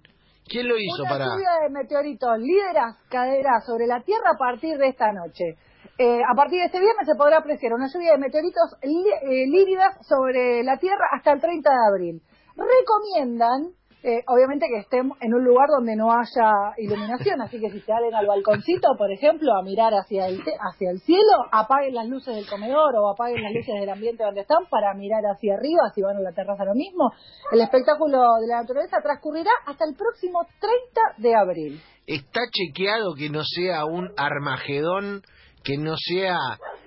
¿Quién 0.50 0.68
lo 0.68 0.76
hizo 0.78 1.04
Una 1.04 1.10
para...? 1.10 1.26
lluvia 1.26 1.50
de 1.64 1.70
meteoritos 1.70 2.38
líderas 2.40 2.98
caerá 3.10 3.62
sobre 3.66 3.88
la 3.88 4.02
Tierra 4.02 4.32
a 4.34 4.38
partir 4.38 4.78
de 4.78 4.88
esta 4.88 5.12
noche. 5.14 5.56
Eh, 5.98 6.22
a 6.24 6.34
partir 6.36 6.60
de 6.60 6.66
este 6.66 6.80
viernes 6.80 7.06
se 7.06 7.16
podrá 7.16 7.38
apreciar 7.40 7.74
una 7.74 7.88
lluvia 7.94 8.14
de 8.14 8.18
meteoritos 8.20 8.76
lí- 8.84 9.20
eh, 9.22 9.48
líridas 9.48 9.96
sobre 10.08 10.64
la 10.64 10.78
Tierra 10.78 11.06
hasta 11.16 11.34
el 11.34 11.42
30 11.42 11.70
de 11.70 11.88
abril. 11.92 12.22
Recomiendan 12.56 13.74
eh, 14.02 14.24
obviamente 14.28 14.68
que 14.72 14.80
estén 14.80 15.12
en 15.20 15.34
un 15.34 15.44
lugar 15.44 15.68
donde 15.68 15.96
no 15.96 16.12
haya 16.12 16.74
iluminación, 16.78 17.42
así 17.42 17.60
que 17.60 17.70
si 17.70 17.82
salen 17.82 18.16
al 18.16 18.28
balconcito, 18.28 18.96
por 18.98 19.12
ejemplo, 19.12 19.54
a 19.54 19.62
mirar 19.62 19.92
hacia 19.94 20.28
el, 20.28 20.40
hacia 20.40 20.92
el 20.92 21.02
cielo, 21.02 21.44
apaguen 21.52 21.96
las 21.96 22.08
luces 22.08 22.34
del 22.34 22.48
comedor 22.48 22.96
o 22.96 23.12
apaguen 23.12 23.44
las 23.44 23.54
luces 23.54 23.76
del 23.78 23.90
ambiente 23.90 24.24
donde 24.24 24.42
están 24.42 24.66
para 24.70 24.94
mirar 24.94 25.24
hacia 25.26 25.56
arriba, 25.56 25.92
si 25.94 26.02
van 26.02 26.16
a 26.16 26.22
la 26.22 26.32
terraza 26.32 26.64
lo 26.64 26.76
mismo. 26.76 27.12
El 27.52 27.60
espectáculo 27.60 28.20
de 28.40 28.48
la 28.48 28.62
naturaleza 28.62 29.02
transcurrirá 29.04 29.52
hasta 29.66 29.84
el 29.84 29.96
próximo 29.96 30.46
30 30.60 31.02
de 31.18 31.36
abril. 31.36 31.82
¿Está 32.08 32.42
chequeado 32.52 33.14
que 33.16 33.30
no 33.30 33.42
sea 33.44 33.86
un 33.86 34.12
Armagedón, 34.16 35.24
que 35.64 35.78
no 35.78 35.96
sea 35.98 36.38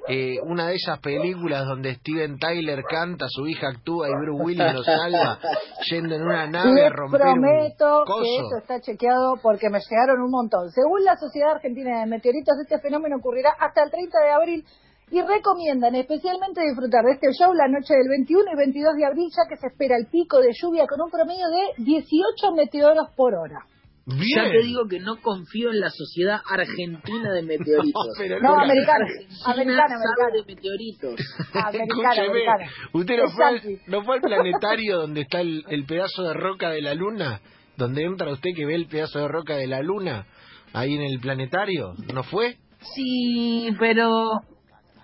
eh, 0.08 0.40
una 0.42 0.66
de 0.66 0.74
esas 0.74 0.98
películas 0.98 1.64
donde 1.66 1.94
Steven 1.94 2.38
Tyler 2.38 2.82
canta, 2.82 3.26
su 3.28 3.46
hija 3.46 3.68
actúa 3.68 4.08
y 4.08 4.12
Bruce 4.12 4.42
Willis 4.42 4.74
lo 4.74 4.82
salva 4.82 5.38
yendo 5.90 6.16
en 6.16 6.22
una 6.22 6.46
nave 6.48 6.86
a 6.86 6.90
romper 6.90 7.20
prometo 7.20 8.00
un 8.00 8.22
que 8.22 8.36
eso 8.36 8.56
está 8.58 8.80
chequeado 8.80 9.36
porque 9.40 9.70
me 9.70 9.78
llegaron 9.78 10.22
un 10.22 10.30
montón. 10.30 10.70
Según 10.70 11.04
la 11.04 11.16
Sociedad 11.16 11.52
Argentina 11.52 12.00
de 12.00 12.06
Meteoritos, 12.06 12.56
este 12.60 12.80
fenómeno 12.80 13.16
ocurrirá 13.18 13.50
hasta 13.60 13.84
el 13.84 13.90
30 13.90 14.18
de 14.18 14.30
abril 14.30 14.64
y 15.12 15.20
recomiendan 15.22 15.94
especialmente 15.94 16.62
disfrutar 16.62 17.04
de 17.04 17.12
este 17.12 17.32
show 17.32 17.52
la 17.52 17.68
noche 17.68 17.94
del 17.94 18.08
21 18.08 18.44
y 18.50 18.56
22 18.56 18.96
de 18.96 19.04
abril, 19.04 19.28
ya 19.30 19.48
que 19.48 19.56
se 19.56 19.66
espera 19.68 19.96
el 19.96 20.06
pico 20.06 20.40
de 20.40 20.50
lluvia 20.52 20.86
con 20.86 21.00
un 21.00 21.10
promedio 21.10 21.46
de 21.48 21.84
18 21.84 22.52
meteoros 22.56 23.08
por 23.14 23.34
hora. 23.34 23.66
Bien. 24.04 24.44
Ya 24.46 24.50
te 24.50 24.62
digo 24.62 24.88
que 24.88 24.98
no 24.98 25.20
confío 25.20 25.70
en 25.70 25.78
la 25.80 25.90
sociedad 25.90 26.40
argentina 26.48 27.32
de 27.32 27.42
meteoritos. 27.42 27.94
No, 27.94 28.12
pero 28.18 28.40
No, 28.40 28.48
Lucas, 28.50 28.64
americana, 28.64 29.06
americana, 29.46 29.94
americana. 29.94 30.32
de 30.32 30.44
meteoritos. 30.54 31.20
Americana, 31.54 32.22
americana. 32.30 32.70
¿usted 32.92 33.16
no 33.16 33.30
fue, 33.30 33.44
al, 33.46 33.62
no 33.86 34.02
fue 34.04 34.14
al 34.16 34.20
planetario 34.22 34.98
donde 34.98 35.20
está 35.22 35.40
el, 35.40 35.64
el 35.68 35.84
pedazo 35.86 36.22
de 36.24 36.34
roca 36.34 36.70
de 36.70 36.82
la 36.82 36.94
luna? 36.94 37.40
¿Donde 37.76 38.02
entra 38.04 38.30
usted 38.32 38.50
que 38.54 38.66
ve 38.66 38.74
el 38.74 38.86
pedazo 38.86 39.20
de 39.20 39.28
roca 39.28 39.56
de 39.56 39.66
la 39.66 39.80
luna? 39.82 40.26
Ahí 40.72 40.94
en 40.94 41.02
el 41.02 41.20
planetario. 41.20 41.94
¿No 42.12 42.22
fue? 42.22 42.56
Sí, 42.94 43.68
pero 43.78 44.10
¿O 44.10 44.40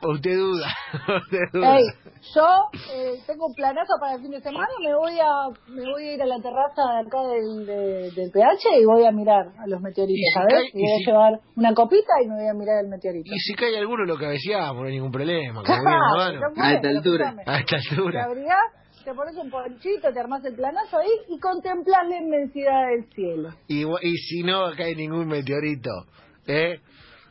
usted 0.03 0.37
duda? 0.37 0.67
¿Usted 1.23 1.39
duda? 1.53 1.77
Ey, 1.79 1.85
yo 2.35 2.47
eh, 2.95 3.15
tengo 3.27 3.47
un 3.47 3.55
planazo 3.55 3.93
para 4.01 4.15
el 4.17 4.23
fin 4.23 4.31
de 4.31 4.41
semana, 4.41 4.69
me 4.85 4.95
voy 4.95 5.19
a 5.19 5.49
me 5.69 5.83
voy 5.91 6.09
a 6.09 6.15
ir 6.15 6.23
a 6.23 6.27
la 6.27 6.37
terraza 6.41 6.83
de 6.95 7.07
acá 7.07 7.23
del, 7.29 7.67
de- 7.67 8.11
del 8.13 8.31
PH 8.31 8.69
y 8.81 8.85
voy 8.85 9.05
a 9.05 9.11
mirar 9.13 9.47
a 9.59 9.67
los 9.67 9.81
meteoritos, 9.81 10.19
Y 10.19 10.25
si 10.25 10.33
¿sabes? 10.35 10.55
cae- 10.55 10.71
Y 10.75 10.79
y 10.79 10.83
voy 10.83 10.93
a 10.93 10.99
si- 10.99 11.05
llevar 11.07 11.41
una 11.57 11.75
copita 11.75 12.13
y 12.23 12.29
me 12.29 12.35
voy 12.37 12.49
a 12.49 12.55
mirar 12.55 12.85
el 12.85 12.89
meteorito. 12.91 13.31
Y 13.35 13.39
si 13.39 13.55
cae 13.55 13.77
alguno 13.79 14.05
lo 14.05 14.17
cabeceamos, 14.17 14.77
no 14.83 14.87
hay 14.89 14.95
ningún 14.95 15.13
problema. 15.13 15.63
Como 15.63 15.79
bien, 16.55 16.65
A 16.65 16.73
esta 16.73 16.89
altura. 16.89 17.35
A 17.47 17.59
esta 17.59 17.77
Te 17.79 17.89
altura. 17.91 18.25
abrigás, 18.25 18.59
te 19.05 19.15
pones 19.15 19.37
un 19.37 19.51
ponchito, 19.51 20.13
te 20.13 20.21
armás 20.21 20.45
el 20.45 20.55
planazo 20.55 20.99
ahí 20.99 21.09
y 21.29 21.39
contemplás 21.39 22.07
la 22.09 22.17
inmensidad 22.19 22.89
del 22.91 23.09
cielo. 23.15 23.51
Y, 23.69 23.85
y 23.85 24.17
si 24.19 24.43
no 24.43 24.71
cae 24.77 24.95
ningún 24.95 25.27
meteorito, 25.29 25.91
¿eh? 26.47 26.81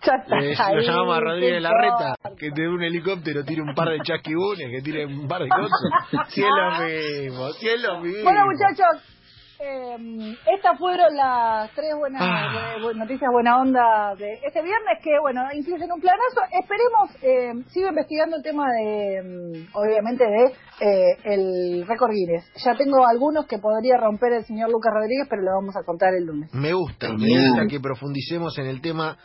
Eh, 0.03 0.55
lo 0.57 0.63
ahí, 0.63 0.85
llamamos 0.85 1.17
a 1.17 1.19
Rodríguez 1.19 1.53
¿qué 1.55 1.59
Larreta, 1.59 2.15
que 2.37 2.51
te 2.51 2.61
dé 2.61 2.67
un 2.67 2.83
helicóptero, 2.83 3.43
tire 3.43 3.61
un 3.61 3.73
par 3.73 3.89
de 3.89 3.99
chasquibunes, 4.01 4.69
que 4.69 4.81
tire 4.81 5.05
un 5.05 5.27
par 5.27 5.41
de 5.41 5.49
cosas. 5.49 5.69
Si 6.29 6.41
es 6.41 6.49
lo 6.49 6.71
mismo, 6.85 7.51
si 7.53 7.67
es 7.67 7.81
lo 7.81 7.99
mismo. 7.99 8.23
Bueno, 8.23 8.45
muchachos, 8.45 9.16
eh, 9.59 10.35
estas 10.55 10.77
fueron 10.77 11.15
las 11.15 11.71
tres 11.73 11.93
buenas 11.97 12.21
Ah. 12.23 12.75
eh, 12.77 12.93
noticias 12.95 13.29
buena 13.31 13.59
onda 13.61 14.15
de 14.15 14.33
este 14.45 14.61
viernes 14.61 14.99
que, 15.03 15.11
bueno, 15.21 15.41
incluyen 15.53 15.91
un 15.91 15.99
planazo. 16.01 16.41
Esperemos, 16.51 17.09
eh, 17.23 17.63
sigo 17.71 17.89
investigando 17.89 18.37
el 18.37 18.43
tema 18.43 18.65
de, 18.71 19.21
mm, 19.23 19.77
obviamente, 19.77 20.23
de 20.25 20.53
eh, 20.79 21.17
el 21.23 21.87
récord 21.87 22.11
Guinness. 22.11 22.51
Ya 22.63 22.75
tengo 22.75 23.05
algunos 23.07 23.47
que 23.47 23.57
podría 23.57 23.97
romper 23.97 24.33
el 24.33 24.45
señor 24.45 24.69
Lucas 24.69 24.93
Rodríguez, 24.93 25.27
pero 25.29 25.41
lo 25.41 25.51
vamos 25.59 25.75
a 25.75 25.83
contar 25.83 26.13
el 26.13 26.25
lunes. 26.25 26.53
Me 26.53 26.73
gusta, 26.73 27.09
me 27.13 27.27
gusta 27.49 27.65
que 27.67 27.79
profundicemos 27.79 28.57
en 28.59 28.67
el 28.67 28.79
tema 28.81 29.17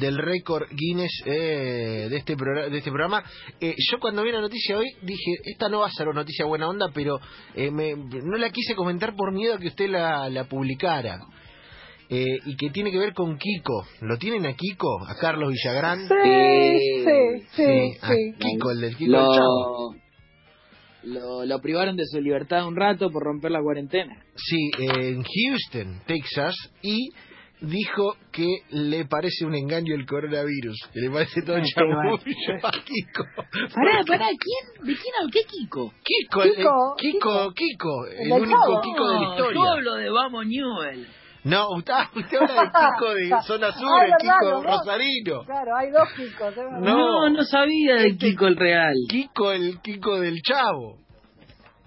del 0.00 0.18
récord 0.18 0.64
Guinness 0.72 1.22
eh, 1.24 2.08
de, 2.10 2.16
este 2.16 2.36
programa, 2.36 2.68
de 2.68 2.78
este 2.78 2.90
programa. 2.90 3.22
Eh, 3.60 3.74
yo 3.78 3.98
cuando 4.00 4.24
vi 4.24 4.32
la 4.32 4.40
noticia 4.40 4.76
hoy 4.76 4.86
dije, 5.02 5.32
esta 5.44 5.68
no 5.68 5.78
va 5.80 5.86
a 5.86 5.90
ser 5.90 6.08
una 6.08 6.20
noticia 6.22 6.44
buena 6.44 6.68
onda, 6.68 6.86
pero 6.92 7.18
eh, 7.54 7.70
me- 7.70 7.94
no 7.94 8.36
la 8.36 8.50
quise 8.50 8.74
comentar 8.74 9.14
por 9.14 9.32
miedo 9.32 9.54
a 9.54 9.58
que 9.58 9.68
usted 9.76 9.90
la, 9.90 10.28
la 10.30 10.44
publicara. 10.44 11.20
Eh, 12.08 12.38
y 12.46 12.56
que 12.56 12.70
tiene 12.70 12.90
que 12.90 12.98
ver 12.98 13.12
con 13.12 13.36
Kiko. 13.36 13.84
¿Lo 14.00 14.16
tienen 14.16 14.46
a 14.46 14.54
Kiko? 14.54 15.04
¿A 15.06 15.16
Carlos 15.16 15.50
Villagrán? 15.52 15.98
Sí, 16.08 17.04
sí, 17.04 17.46
sí, 17.56 17.98
a 18.00 18.08
sí. 18.08 18.34
Kiko, 18.38 18.70
el 18.70 18.80
del 18.80 18.96
Kiko 18.96 19.12
del 19.12 19.38
Chavo. 19.38 19.94
lo, 21.02 21.20
lo, 21.20 21.44
lo 21.44 21.60
privaron 21.60 21.96
de 21.96 22.04
su 22.06 22.20
libertad 22.20 22.66
un 22.66 22.76
rato 22.76 23.10
por 23.10 23.24
romper 23.24 23.50
la 23.50 23.60
cuarentena. 23.60 24.22
Sí, 24.36 24.70
en 24.78 25.22
Houston, 25.24 26.00
Texas, 26.06 26.54
y 26.80 27.10
dijo 27.60 28.16
que 28.32 28.46
le 28.70 29.04
parece 29.06 29.44
un 29.44 29.54
engaño 29.54 29.94
el 29.94 30.06
coronavirus, 30.06 30.76
que 30.92 31.00
le 31.00 31.10
parece 31.10 31.42
todo 31.42 31.56
Ah, 31.56 31.60
qué 31.62 31.68
chamullo 31.74 32.16
a 32.62 32.70
Kiko. 32.70 33.24
Pará, 33.74 34.04
pará, 34.06 34.26
¿quién? 34.28 34.86
¿De 34.86 34.94
quién 34.94 35.14
hablo? 35.18 35.30
¿Qué 35.32 35.40
Kiko? 35.48 35.92
Kiko, 36.04 36.42
el- 36.42 36.54
Kiko, 36.56 36.94
Kiko, 36.98 37.52
Kiko, 37.54 38.06
el, 38.06 38.32
El 38.32 38.42
único 38.42 38.60
Chavo. 38.60 38.80
Kiko 38.82 39.08
de 39.08 39.14
la 39.14 39.20
No, 39.20 39.30
historia. 39.30 39.54
Yo 39.62 39.70
hablo 39.72 39.94
de 39.94 40.10
Vamos 40.10 40.46
Newell. 40.46 41.06
No, 41.44 41.68
usted, 41.76 41.94
usted 42.16 42.38
habla 42.40 42.62
de 42.62 42.70
Kiko 42.70 43.14
de 43.14 43.42
Zona 43.46 43.72
Sur, 43.72 43.88
Ah, 43.88 44.04
el 44.04 44.10
verdad, 44.10 44.18
Kiko 44.40 44.50
dos. 44.50 44.64
Rosarino. 44.64 45.44
Claro, 45.44 45.76
hay 45.76 45.90
dos 45.92 46.08
Kikos. 46.16 46.56
No. 46.56 46.80
No, 46.80 47.30
no 47.30 47.44
sabía 47.44 47.94
de 47.96 48.08
Este- 48.08 48.26
Kiko 48.30 48.46
el 48.48 48.56
real. 48.56 48.94
Kiko, 49.08 49.52
el 49.52 49.80
Kiko 49.80 50.20
del 50.20 50.40
Chavo. 50.42 50.98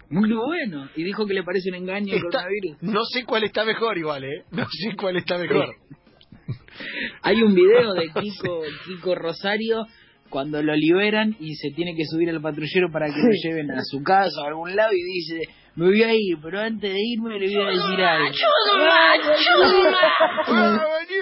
Muy 0.09 0.31
bueno. 0.33 0.89
Y 0.95 1.03
dijo 1.03 1.25
que 1.25 1.33
le 1.33 1.43
parece 1.43 1.69
un 1.69 1.75
engaño 1.75 2.15
el 2.15 2.21
coronavirus. 2.21 2.77
no 2.81 3.03
sé 3.05 3.25
cuál 3.25 3.43
está 3.43 3.65
mejor 3.65 3.97
igual, 3.97 4.23
¿eh? 4.23 4.43
No 4.51 4.65
sé 4.69 4.95
cuál 4.95 5.17
está 5.17 5.37
mejor. 5.37 5.75
Hay 7.21 7.41
un 7.41 7.53
video 7.53 7.93
de 7.93 8.09
Kiko, 8.09 8.61
Kiko 8.85 9.15
Rosario 9.15 9.85
cuando 10.29 10.61
lo 10.61 10.75
liberan 10.75 11.35
y 11.39 11.55
se 11.55 11.71
tiene 11.71 11.95
que 11.95 12.05
subir 12.05 12.29
al 12.29 12.41
patrullero 12.41 12.91
para 12.91 13.07
que 13.07 13.19
lo 13.19 13.31
lleven 13.31 13.71
a 13.71 13.81
su 13.83 14.03
casa 14.03 14.41
o 14.41 14.45
a 14.45 14.47
algún 14.49 14.75
lado 14.75 14.91
y 14.93 15.01
dice, 15.03 15.39
me 15.75 15.85
voy 15.87 16.03
a 16.03 16.13
ir, 16.13 16.37
pero 16.41 16.59
antes 16.59 16.91
de 16.91 16.99
irme 16.99 17.39
le 17.39 17.47
voy 17.47 17.65
a 17.65 17.69
decir 17.69 18.01
algo. 18.03 18.33
Sí, 18.33 18.43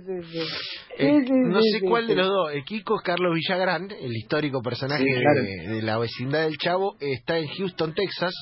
sí, 0.00 0.22
sí. 0.32 0.40
Eh, 0.98 1.20
no 1.28 1.60
sé 1.60 1.80
cuál 1.80 2.06
de 2.06 2.14
los 2.16 2.26
dos. 2.28 2.52
El 2.52 2.64
Kiko 2.64 2.96
es 2.96 3.02
Carlos 3.02 3.34
Villagrán, 3.34 3.88
el 3.90 4.12
histórico 4.16 4.60
personaje 4.62 5.04
de- 5.04 5.82
la 5.82 5.98
vecindad 5.98 6.42
del 6.44 6.56
Chavo. 6.58 6.96
Está 7.00 7.38
en 7.38 7.46
Houston, 7.48 7.94
Texas. 7.94 8.32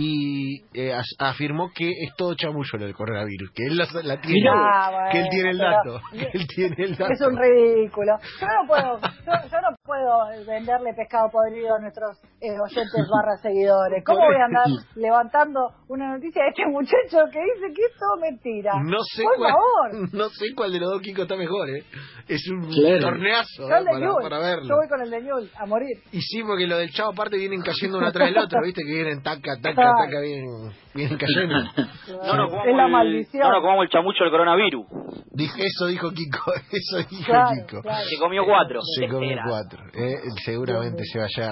Y 0.00 0.62
eh, 0.74 0.92
as- 0.92 1.16
afirmó 1.18 1.72
que 1.74 1.88
es 1.90 2.14
todo 2.16 2.34
chamullo 2.36 2.70
lo 2.78 2.84
del 2.84 2.94
coronavirus. 2.94 3.50
Que 3.52 3.64
él 3.64 3.76
la, 3.76 3.84
la 4.04 4.20
tiene. 4.20 4.48
Bueno, 4.48 5.10
que 5.10 5.18
él 5.18 5.26
tiene 5.28 5.50
el 5.50 5.58
dato. 5.58 6.00
Que 6.12 6.38
él 6.38 6.46
tiene 6.46 6.76
el 6.84 6.96
dato. 6.96 7.12
Es 7.12 7.20
un 7.20 7.36
ridículo. 7.36 8.12
Yo 8.40 8.46
no 8.46 8.68
puedo, 8.68 9.00
yo, 9.00 9.48
yo 9.50 9.60
no 9.60 9.76
puedo 9.88 10.28
venderle 10.46 10.92
pescado 10.94 11.30
podrido 11.32 11.74
a 11.74 11.80
nuestros 11.80 12.20
eh, 12.40 12.52
oyentes 12.60 13.02
barra 13.10 13.36
seguidores. 13.42 14.04
¿Cómo 14.04 14.20
voy 14.20 14.36
a 14.36 14.44
andar 14.44 14.66
levantando 14.94 15.60
una 15.88 16.12
noticia 16.14 16.42
de 16.44 16.48
este 16.50 16.66
muchacho 16.68 17.24
que 17.32 17.40
dice 17.40 17.72
que 17.74 17.82
es 17.88 17.92
todo 17.98 18.20
mentira? 18.20 18.72
No 18.84 18.98
sé, 19.02 19.22
Por 19.24 19.36
cuál, 19.38 19.52
favor. 19.52 19.88
no 20.12 20.28
sé 20.28 20.44
cuál 20.54 20.72
de 20.72 20.80
los 20.80 20.90
dos 20.92 21.00
Kiko 21.02 21.22
está 21.22 21.36
mejor, 21.36 21.68
¿eh? 21.70 21.82
Es 22.28 22.46
un 22.52 22.68
Claro. 22.68 23.00
torneazo 23.00 23.62
Yo 23.64 23.74
¿eh? 23.74 23.78
el 23.80 24.22
para, 24.22 24.38
verlo. 24.38 24.68
Yo 24.68 24.76
voy 24.76 24.88
con 24.88 25.00
el 25.00 25.10
de 25.10 25.20
Newell 25.22 25.50
a 25.56 25.64
morir. 25.66 25.96
Y 26.12 26.20
sí, 26.20 26.42
porque 26.44 26.66
lo 26.66 26.76
del 26.76 26.90
Chavo 26.90 27.12
aparte 27.12 27.38
vienen 27.38 27.62
cayendo 27.62 27.96
uno 27.98 28.08
atrás 28.08 28.28
del 28.28 28.38
otro, 28.38 28.60
¿viste? 28.62 28.82
Que 28.86 28.92
vienen 28.92 29.22
taca, 29.22 29.56
taca, 29.62 29.74
Claro. 29.74 29.92
taca, 30.04 30.20
vienen, 30.20 30.46
vienen 30.94 31.16
cayendo. 31.16 31.56
No 31.56 32.48
comamos 32.50 32.66
es 32.66 32.76
la 32.76 32.84
el- 32.86 32.92
maldición. 32.92 33.42
No 33.42 33.52
nos 33.52 33.62
comamos 33.62 33.84
el 33.84 33.90
chamucho 33.90 34.24
del 34.24 34.30
coronavirus. 34.30 34.86
Dijo- 35.32 35.56
eso 35.58 35.86
dijo 35.86 36.10
Kiko, 36.10 36.52
eso 36.72 37.08
dijo 37.08 37.24
Claro, 37.24 37.48
Kiko. 37.66 37.80
claro. 37.82 38.04
Se 38.04 38.18
comió 38.18 38.44
cuatro. 38.44 38.80
Se 38.82 39.08
comió 39.08 39.36
cuatro. 39.48 39.77
¿Eh? 39.94 40.20
Seguramente 40.44 41.04
se 41.04 41.18
va 41.18 41.24
a 41.24 41.28
llegar 41.28 41.46